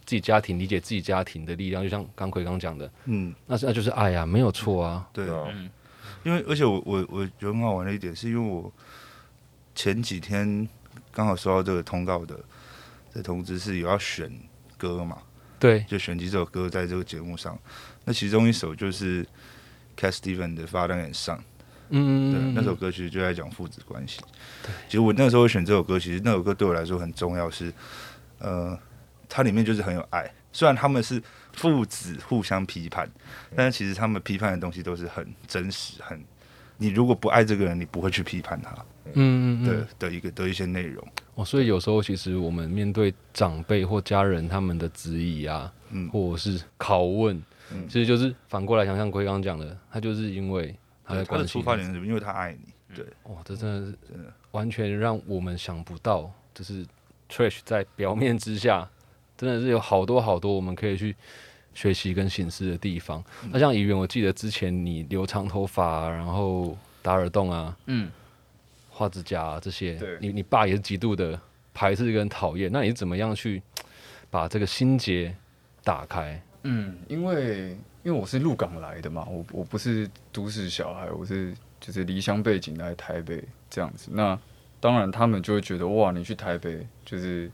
[0.06, 5.06] 自己家庭、理解自己家庭的力量，就像刚奎刚讲的，嗯，那是那就是爱呀、没有错啊。
[5.12, 5.48] 对对，啊，
[6.24, 8.72] 因为而且我我我觉得很好玩的一点，是因为我
[9.78, 10.68] 前几天
[11.12, 12.36] 刚好收到这个通告的
[13.14, 14.28] 的通知，是有要选
[14.76, 15.18] 歌嘛，
[15.60, 17.56] 对，就选几首歌在这个节目上。
[18.04, 19.24] 那其中一首就是
[19.96, 21.36] Cat Steven 的《Father and Son》，
[21.90, 24.18] 嗯，对，那首歌其实就在讲父子关系。
[24.88, 27.72] 其实我那时候选这首歌，其实那首歌对我来说很重要是，
[28.40, 28.76] 呃，
[29.28, 30.28] 它里面就是很有爱。
[30.52, 33.08] 虽然他们是父子互相批判，
[33.54, 36.20] 但是其实他们批判的东西都是很真实，很
[36.78, 38.74] 你如果不爱这个人，你不会去批判他
[39.14, 41.06] 嗯嗯嗯的的一个的一些内容。
[41.34, 47.40] 哦，所以有时候其实我们面对长辈或家人他们的质疑啊，嗯或者是拷问，
[47.72, 52.06] 嗯其实就是反过来想，像龟刚刚讲的，他就是因为他的关心出发点是什么？
[52.06, 52.72] 因为他爱你。
[52.94, 56.84] 对，哇，这真的是真的完全让我们想不到，就是
[57.30, 58.88] Trash 在表面之下，
[59.36, 61.14] 真的是有好多好多我们可以去
[61.74, 63.22] 学习跟显示的地方。
[63.44, 68.10] 嗯那像怡园，我记得之前你留长头发啊、然后打耳洞啊、嗯，
[68.98, 71.40] 画指甲啊这些对，你你爸也是极度的
[71.72, 73.62] 排斥跟讨厌，那你是怎么样去
[74.28, 75.32] 把这个心结
[75.84, 76.42] 打开？
[76.64, 77.68] 嗯，因为
[78.02, 84.10] 因为我是鹿港来的嘛，我我不是都市小孩，我是就是离乡背景来台北这样子。
[84.12, 84.36] 那
[84.80, 87.48] 当然他们就会觉得哇，你去台北就是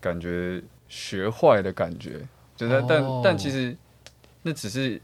[0.00, 2.20] 感觉学坏的感觉，
[2.56, 3.76] 就是、哦但但其实
[4.42, 4.98] 那只是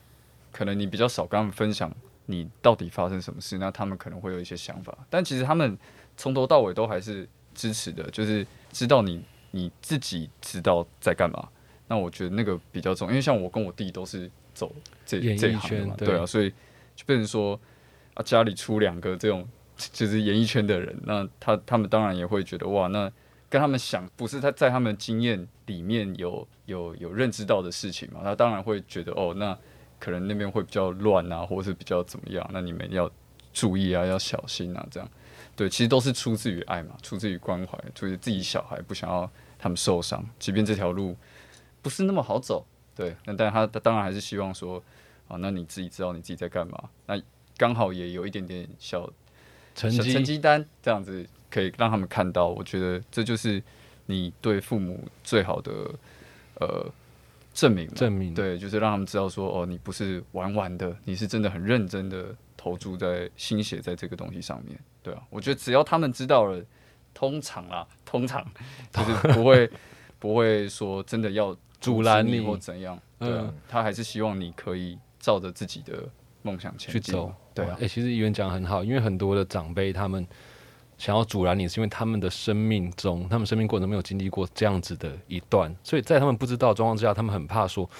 [0.50, 1.92] 可能你比较少跟他们分享
[2.26, 5.76] 你到底发生什么事，那他们可能会有一些想法，但其实他们
[6.16, 11.48] 从头到尾都还是支持的，就是知道你你自己知道在干嘛。
[11.88, 16.48] 那我觉得那个比较重要，因为像我跟我弟都是走这这一行的嘛，对对啊，所以
[16.96, 17.58] 就变成说
[18.14, 23.12] 啊，家里出两个这种就是演艺圈的人，那他他们当然也会觉得哇，那
[23.50, 29.58] 跟他们想不是他在他们经验里面有有有认知到的事情嘛，他当然会觉得哦，那
[30.02, 33.08] 可能那边会比较乱啊，或者是比较怎么样，那你们要
[33.52, 35.08] 注意啊，要小心啊，这样。
[35.54, 41.16] 对，其实都是出自于爱嘛，出自于关怀，出自于自己小孩不想要他们受伤，即便这条路
[41.82, 44.82] 不是那么好走，对，那但他他当然还是希望说，
[45.28, 47.20] 啊，那你自己知道你自己在干嘛，那
[47.56, 49.02] 刚好也有一点点小
[49.76, 50.12] 小成绩。
[50.12, 52.48] 成绩单这样子，可以让他们看到。
[52.48, 53.62] 我觉得这就是
[54.06, 55.72] 你对父母最好的
[56.54, 56.90] 呃
[57.52, 57.86] 证明。
[57.94, 64.78] 证明对，就是让他们知道说，哦，你不是玩玩的，你是真的很认真的投注在心血在这个东西上面。
[65.02, 66.62] 对啊，我觉得只要他们知道了，
[67.12, 68.44] 通常啦， 通常
[68.92, 69.70] 就是不会
[70.18, 72.98] 不会说真的要阻拦你你或怎样。
[73.18, 76.08] 对啊，嗯他还是希望你可以照着自己的
[76.42, 77.34] 梦想前进去走。
[77.54, 80.26] 对啊哎、，其实议员讲得很好，因为很多的长辈他们
[81.02, 87.90] 想要阻拦你，是因为他们的生命中，他们生命过程没有经历过这样子的一段，所以在他们不知道的状况之下，他们很怕说，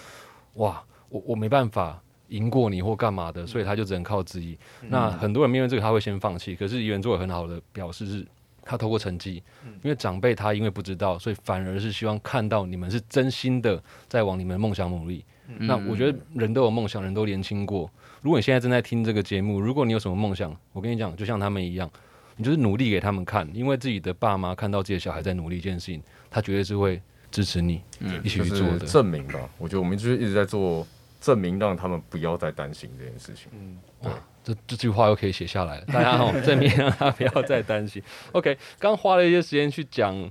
[0.55, 4.57] 哇，我我没办法赢过你或干嘛的，所以他就只能靠自己。
[4.83, 6.55] 那很多人面对这个，他会先放弃。
[6.55, 8.25] 可是议员做的很好的表示是，
[8.63, 9.43] 他透过成绩，
[9.83, 15.25] 因为长辈他因为不知道，所以反而是希望看到你们是真心的在往你们的梦想努力。
[15.59, 17.91] 那我觉得人都有梦想，人都年轻过。
[18.21, 21.91] 如果你现在正在听这个节目，如果你有什么梦想，我跟你讲，就像他们一样，
[22.37, 27.83] 你就是努力给他们看，因为自己的爸妈看到自己的小孩在努力一件事情，他绝对是会支持你
[28.23, 28.87] 一起去做的。
[28.87, 29.41] 证明吧。
[29.59, 30.87] 我觉得我们就是一直在做
[31.21, 33.79] 证明，让他们不要再担心这件事情。
[34.01, 38.03] 哇，这这句话又可以写下来了，大家好，正面让他不要再担心。
[38.33, 40.31] OK，刚花了一些时间去讲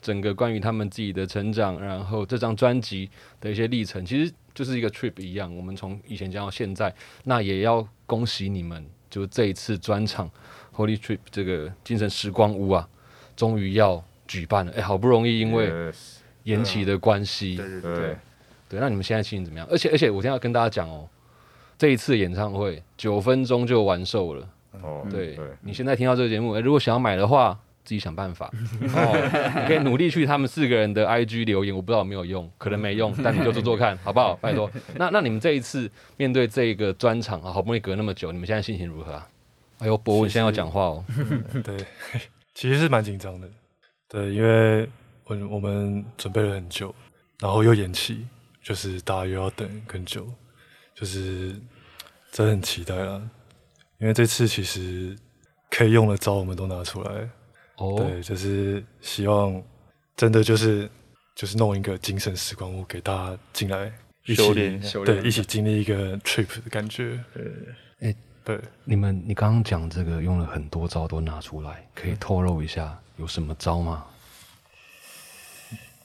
[0.00, 3.08] 整个关于他们自己的成长，然后这张专辑
[3.40, 5.54] 的一些历程，其实就是一个 trip 一样。
[5.56, 6.92] 我们从以前讲到现在，
[7.24, 10.28] 那也要恭喜你们就这一次专场
[10.76, 12.88] Holy Trip 这个精神时光屋啊，
[13.36, 14.72] 终于要举办了。
[14.76, 15.70] 哎，好不容易因为
[16.44, 18.16] 延期的关系，对对对，对，
[18.70, 19.68] 对，那你们现在心情怎么样？
[19.70, 21.08] 而且而且，我现在要跟大家讲哦，
[21.78, 24.48] 这一次演唱会九分钟就完售了。
[24.82, 28.50] 哦，对对，你现在听到这个节目，诶如果想要买的话，自己想办法。
[28.94, 34.34] 哦， 你可以努力去他们四个人的 IG 留言，我不知道有没有用，可能没用，但你就做做看， 好不好？
[34.36, 34.70] 拜托。
[34.96, 39.28] 那那你们这一次面对这个专场啊，好不容易隔那么久，你们现在心情如何啊？
[39.82, 41.04] 哎呦，博文现在要讲话哦。
[41.64, 41.76] 对，
[42.54, 43.50] 其实是蛮紧张的。
[44.08, 44.88] 对，因为
[45.24, 46.94] 我我们准备了很久，
[47.40, 48.24] 然后又延期，
[48.62, 50.32] 就是大家又要等更久，
[50.94, 51.50] 就是
[52.30, 53.20] 真的很期待啦。
[53.98, 55.16] 因为这次其实
[55.70, 57.28] 可以用的招我们都拿出来，
[57.76, 59.60] 哦，对，就是希望
[60.16, 60.88] 真的就是
[61.34, 63.92] 就是弄一个精神时光屋给大家进来
[64.26, 67.18] 一起修炼一下修炼对一起经历一个 trip 的感觉。
[67.34, 67.44] 对
[68.00, 74.04] 哎对，你们，你刚刚讲这个用了很多招都拿出来，可以透露一下有什么招吗？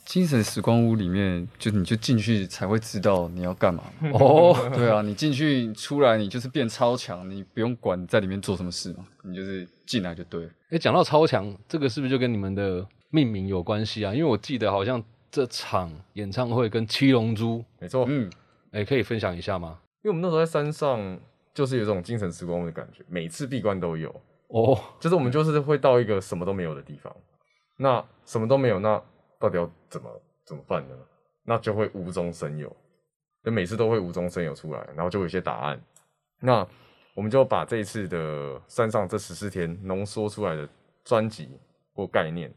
[0.05, 3.83] 精神时光屋里面，就你就进去才会知道你要干嘛。
[4.13, 10.49] 哦，对啊，你进去出来，你就是变超强，你不用管在里面做什么事嘛，你就是进来就对了。
[10.69, 14.13] 哎，讲到超强，这个是不是就跟你们的命名有关系啊？
[14.13, 18.31] 因为我记得好像这场演唱会跟七龙珠，没错，嗯，
[18.71, 19.79] 哎，可以分享一下吗？
[20.03, 21.19] 因为我们那时候在山上，
[21.57, 24.09] 就是有一种精神时光屋的感觉，每次闭关都有，
[24.49, 27.11] 哦， 就是我们就是会到一个什么都没有的地方，
[27.79, 29.03] 那什么都没有，那
[29.39, 30.95] 到底要怎么怎么办呢？
[31.43, 32.69] 那就会无中生有，
[33.43, 35.81] 就每次都会无中生有出来，然后就有一些答案。
[36.39, 36.63] 那
[37.15, 40.69] 我们就把这一次的山上这十四天浓缩出来的
[41.03, 41.49] 专辑
[41.95, 42.53] 或概念，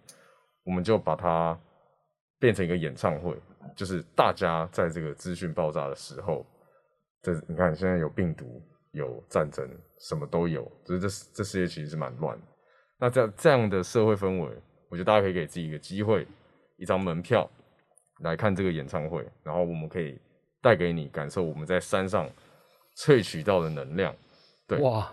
[0.63, 1.59] 我们就把它
[2.39, 3.35] 变成一个演唱会，
[3.75, 6.45] 就是大家在这个资讯爆炸的时候，
[7.23, 12.45] 这你看现在有病毒，有战争，什么都有，就是这这世界其实是蛮乱的。
[12.99, 14.51] 那这样这样的社会氛围，
[14.89, 16.27] 我觉得大家可以给自己一个机会，
[16.77, 17.49] 一张门票
[18.21, 20.21] 来看这个演唱会，然后我们可以
[20.61, 22.29] 带给你感受我们在山上
[22.97, 24.15] 萃取到的能量。
[24.67, 25.11] 对哇，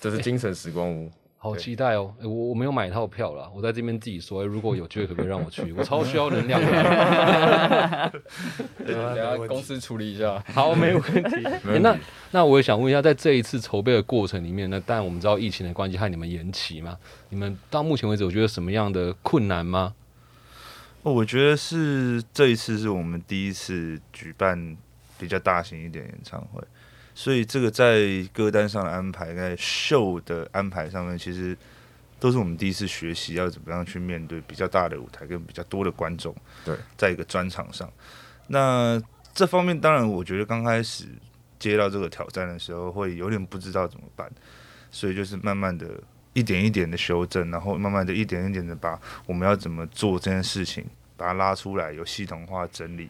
[0.00, 1.10] 这是精神时光屋。
[1.40, 2.12] 好期待哦！
[2.20, 5.72] 诶我我没有买套票啦，我在这边自己说，诶如果有机会可不可以让我去？
[5.78, 8.12] 我超需要能量的。
[8.84, 10.42] 等下公司处理一下。
[10.52, 11.48] 好，没问题。
[11.80, 11.96] 那
[12.32, 16.98] 那我也想问一下，在这一次筹备的过程里面呢，当然我们知道疫情的关系害你们延期嘛，
[17.28, 19.94] 你们到目前为止我觉得什么样的困难吗？
[21.04, 24.76] 哦，我觉得是这一次是我们第一次举办
[25.16, 26.60] 比较大型一点的演唱会，
[27.18, 27.98] 所以这个在
[28.32, 31.58] 歌单上的安排，在秀的安排上面，其实
[32.20, 36.32] 都是我们第一次学习要怎么样去面对比较大的舞台跟比较多的观众。
[36.64, 37.92] 对，在一个专场上，
[38.46, 39.02] 那
[39.34, 41.06] 这方面当然，我觉得刚开始
[41.58, 44.30] 接到这个挑战的时候，会有点不知道怎么办，
[44.92, 45.86] 所以就是慢慢的。
[46.34, 50.84] 一点一点的修正，然后慢慢的一点一点的把我们要怎么做这件事情，
[51.16, 53.08] 把它拉出来，有系统化整理，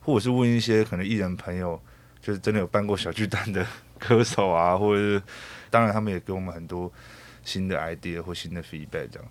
[0.00, 1.80] 或者是问一些可能艺人朋友，
[2.26, 3.64] 就是真的有办过小巨蛋的
[4.00, 5.22] 歌手啊，或者是
[5.70, 6.92] 当然他们也给我们很多
[7.44, 9.28] 新的 idea 或新的 feedback，这样，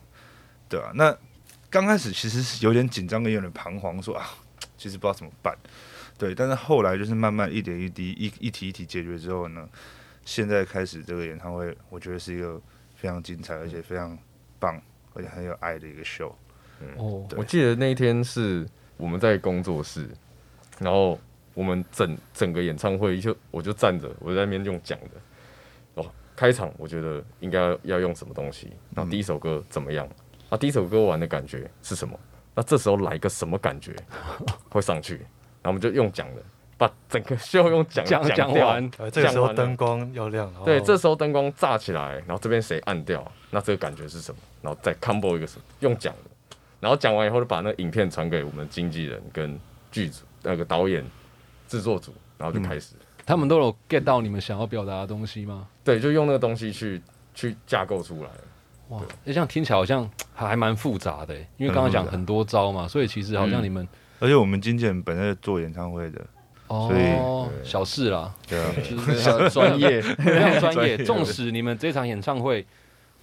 [0.70, 1.14] 对啊，那
[1.70, 4.26] 刚开始其实是有点紧张跟有点彷徨，说啊，
[4.78, 5.54] 其实不知道怎么办，
[6.18, 9.68] 对，但是后来就是慢慢一点一滴一一题一题解决之后呢，
[10.24, 12.62] 现在开始这个演唱会，我觉得是一个
[12.96, 14.18] 非常精彩而且非常
[14.58, 14.82] 棒
[15.14, 16.32] 而且很有爱的一个 show。
[16.96, 20.08] 哦，我记得那一天是我们在工作室，
[20.80, 21.20] 然后
[21.56, 25.10] 我们整整个演唱会就我就站着，我在那边用讲的。
[25.96, 30.08] 哦，开场我觉得应该要用什么东西，那第一首歌怎么样？
[30.50, 32.20] 啊，第一首歌完的感觉是什么？
[32.54, 33.96] 那这时候来个什么感觉
[34.70, 35.16] 会上去？
[35.16, 36.42] 然后我们就用讲的，
[36.78, 44.40] 把整个需要用讲讲讲完，呃，这个时候灯光要亮，对，这时候灯光炸起来，然后这边谁按掉，那这个感觉是什么？
[44.62, 45.64] 然后再 combo 一个什么？
[45.80, 49.58] 用讲的，然后讲完以后就把那个影片传给我们经纪人跟
[49.92, 51.04] 剧组那个导演、
[51.68, 55.68] 制作组，然后就开始，他们都有 get 到你们想要表达的东西吗？
[55.84, 57.02] 对，就用那个东西去
[57.34, 58.30] 去架构出来。
[58.90, 63.88] 哇，那这样听起来好像还 还蛮复杂的欸，因为刚刚讲很多招嘛，所以其实好像你们
[64.20, 66.22] 而且我们经纪人本身做演唱会的，
[66.68, 70.98] 所以哦小事啦，对啊，就是非专业， 非常专业。
[71.04, 72.66] 纵使你们这场演唱会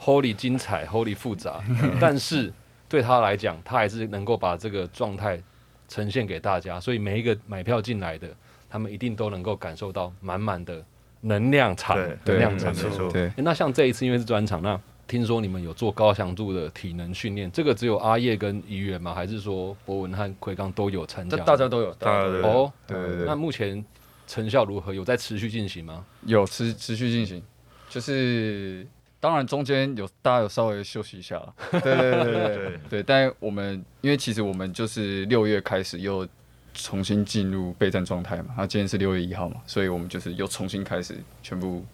[0.01, 1.63] Holy 精彩，Holy 复杂，
[2.01, 2.53] 但是
[2.89, 5.41] 对他来讲，他还是能够把这个状态
[5.89, 8.29] 呈现给大家，所以每一个买票进来的，
[8.73, 10.83] 他们一定都能够感受到满满的
[11.21, 11.95] 能量场，
[12.25, 12.89] 能量场没。
[12.89, 19.13] 错，对，诶那像这一次因为是专场，那听说你们有做高强度的体能训练，这个只有阿叶跟怡园吗？
[19.13, 21.37] 还是说博文和奎刚都有参加？
[21.37, 23.85] 这大家都有，大家都有，哦，对对对那目前
[24.27, 24.95] 成效如何？
[24.95, 26.03] 有在持续进行吗？
[26.25, 27.43] 有持持续进行，
[27.91, 28.87] 就是
[29.21, 36.27] 当然中间有大家有稍微休息一下了，对对对对对对对，但我们因为其实我们就是六月开始又
[36.75, 41.85] 重新进入备战状态嘛，那今天是六月一号嘛，所以我们就是又重新开始全部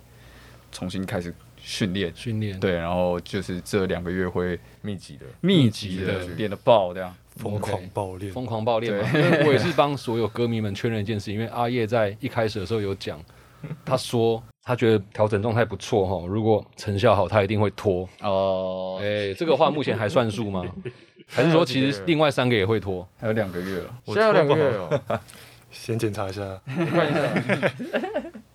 [0.71, 6.27] 重新开始训练，训练，对，然后就是这两个月会密集的，密集的。
[6.37, 9.11] 练的爆这样，疯狂爆练，疯狂爆练嘛。
[9.13, 13.21] 因为我也是帮所有歌迷们确认一件事，因为阿叶在一开始的时候有讲，
[13.85, 18.09] 他说他觉得调整状态不错哈，如果成效好，他一定会拖。
[18.21, 20.65] 哦，哎，这个话目前还算数吗？
[21.29, 23.07] 还是说其实另外三个也会拖？
[23.21, 25.21] 还有两个月了，现在有两个月哦，
[25.71, 27.71] 先检查一下，看一下，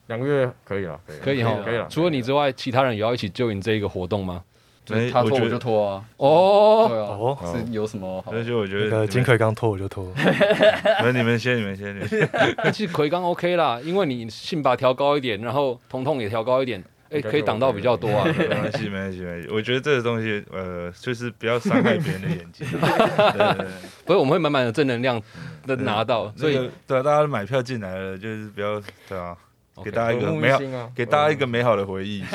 [0.07, 1.23] 两个月可以了，可以了。
[1.23, 1.87] 可以哈，可以了。
[1.89, 4.43] 除了你之外，其他人也要一起救你这一个活动吗？
[4.85, 8.31] 就是他拖我就拖啊，哦，对啊，哦，是有什么好？
[8.31, 10.11] 所以就我觉那个得金奎刚拖我就拖，
[11.01, 12.09] 那你们先，你们先，你们
[12.73, 16.83] 其实奎刚 OK 啦，因为你信把调高一点，然后彤彤也调高一点，
[17.13, 18.25] 哎，可以挡到比较多啊。
[18.25, 19.47] 没关系，没关系，没关系。
[19.51, 22.67] 我觉得这个东西，呃，就是不要伤害别人的眼睛。
[22.71, 23.67] 对对对，
[24.05, 25.21] 不是，我们会满满的正能量
[25.67, 29.37] 的拿到，所以对啊，大家买票进来了，就是不要对啊
[29.83, 32.23] 给大家一个美好，啊，给大家一个美好的回忆。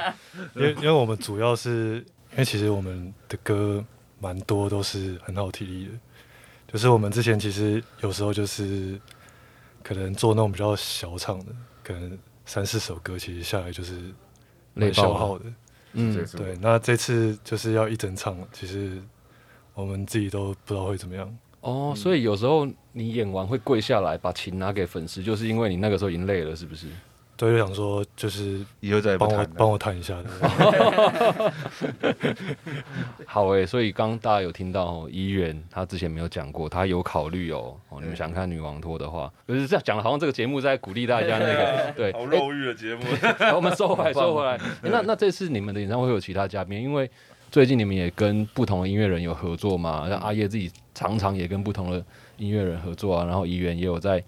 [0.54, 3.84] 因为因为我们主要是因为其实我们的歌
[4.18, 5.92] 蛮多都是很好体力的，
[6.72, 8.98] 就是我们之前其实有时候就是
[9.82, 11.46] 可能做那种比较小场的，
[11.82, 12.18] 可能
[12.50, 13.92] 三四首歌，其实下来就是
[14.74, 15.44] 蛮累消耗的。
[15.92, 19.00] 嗯对，那这次就是要一整场，其实
[19.72, 21.38] 我们自己都不知道会怎么样。
[21.60, 26.88] 哦，所以有时候你演完会跪下来把琴拿给粉丝，就是因为你那个时候已经累了，是不是？
[27.40, 29.46] 对，就想说就是以后再帮我。
[29.56, 30.14] 帮我谈一下。
[33.24, 37.74] 好诶、所以刚刚大家有听到哦，怡园他之前没有讲过，他有考虑哦。
[37.88, 42.12] 哦，你们想看女王托的话，可是这样讲的，好像这个节目在鼓励大家那个 对。
[42.12, 43.02] 好肉欲的节目，
[43.38, 44.58] 好我们收回来，收回来。
[44.82, 46.78] 诶那那这次你们的演唱会会有其他嘉宾？
[46.78, 47.10] 因为
[47.50, 52.04] 最近你们也跟不同的音乐人有合作嘛，像阿叶自己常常也跟不同的
[52.36, 54.22] 音乐人合作啊，然后怡园也有在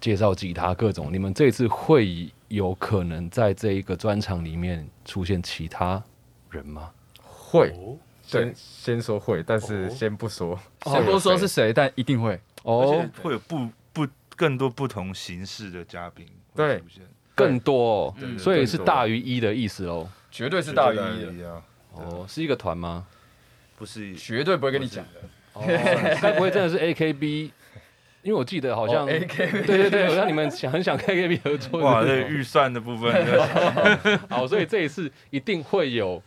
[0.00, 1.08] 介绍吉他各种。
[1.12, 6.02] 你们这次会有可能在这一个专场里面出现其他
[6.50, 6.90] 人吗？
[7.20, 9.88] 会哦，先先说会，但是哦。
[9.90, 12.40] 先不说，先不说是谁，但一定会。
[12.62, 16.78] 哦，会有不不更多不同形式的嘉宾对。
[16.78, 17.02] 出现，
[17.34, 20.08] 更多、所以是大于一的意思喽。
[20.30, 23.06] 绝对是大于一的，啊，哦，是一个团吗？
[23.76, 25.04] 不是绝对不会跟你讲。
[25.06, 25.20] 的。
[25.54, 25.62] 哦，
[26.22, 27.50] 该不会真的是 AKB？
[28.24, 31.78] 因为我记得好像、哦 AKB 对对对，好像你们想很想跟 AKB 合作。
[31.80, 33.12] 哇，这预算的部分，
[34.28, 36.20] 好，所以这一次一定会有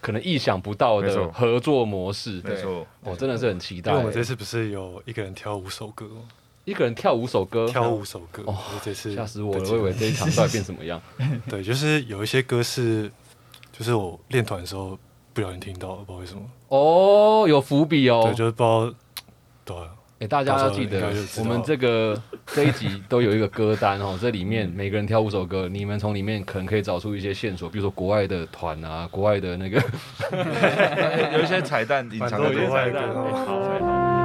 [0.00, 2.40] 可能意想不到的合作模式。
[2.42, 4.06] 没错，我真的是很期待因为我。
[4.08, 6.22] 们这次不是有一个人挑五首歌吗？
[6.64, 9.70] 一个人跳五首歌，挑五首歌，哦这次吓死我了！
[9.70, 11.00] 我以为这一场 到底变什么样？
[11.48, 13.10] 对，就是有一些歌是，
[13.72, 14.96] 就是我练团的时候
[15.32, 16.42] 不小心听到的，不知道为什么。
[16.68, 18.34] 哦，有伏笔哦对，。
[18.34, 18.94] 就是不知道，
[19.64, 19.88] 对啊，
[20.20, 22.14] 哎、大家要记得我们这个
[22.46, 29.82] 这一集都有一个歌单哦，这里面每个人挑五首歌， 你们从里面可能可以找出一些线索，比如说国外的团啊， 国外的那个
[31.32, 34.19] 有一些彩蛋隐藏在这蛮多彩蛋好。